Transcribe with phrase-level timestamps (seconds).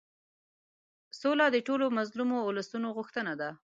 [1.19, 3.49] سوله د ټولو مظلومو اولسونو غوښتنه ده.